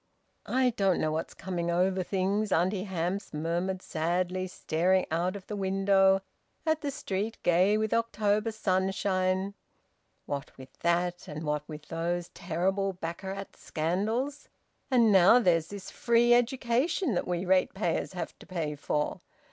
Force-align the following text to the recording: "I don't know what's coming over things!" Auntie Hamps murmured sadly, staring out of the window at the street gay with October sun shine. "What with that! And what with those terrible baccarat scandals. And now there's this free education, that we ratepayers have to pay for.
"I 0.47 0.71
don't 0.71 0.99
know 0.99 1.11
what's 1.11 1.35
coming 1.35 1.69
over 1.69 2.01
things!" 2.01 2.51
Auntie 2.51 2.85
Hamps 2.85 3.35
murmured 3.35 3.83
sadly, 3.83 4.47
staring 4.47 5.05
out 5.11 5.35
of 5.35 5.45
the 5.45 5.55
window 5.55 6.21
at 6.65 6.81
the 6.81 6.89
street 6.89 7.37
gay 7.43 7.77
with 7.77 7.93
October 7.93 8.51
sun 8.51 8.89
shine. 8.93 9.53
"What 10.25 10.57
with 10.57 10.73
that! 10.79 11.27
And 11.27 11.43
what 11.43 11.69
with 11.69 11.89
those 11.89 12.29
terrible 12.29 12.93
baccarat 12.93 13.43
scandals. 13.55 14.49
And 14.89 15.11
now 15.11 15.37
there's 15.37 15.67
this 15.67 15.91
free 15.91 16.33
education, 16.33 17.13
that 17.13 17.27
we 17.27 17.45
ratepayers 17.45 18.13
have 18.13 18.33
to 18.39 18.47
pay 18.47 18.73
for. 18.73 19.21